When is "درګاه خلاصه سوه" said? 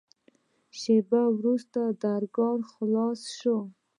2.03-3.63